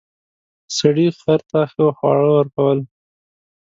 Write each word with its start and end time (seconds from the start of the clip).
سړي 0.77 1.07
خر 1.19 1.39
ته 1.49 1.59
ښه 1.71 1.85
خواړه 1.97 2.29
ورکول. 2.37 2.79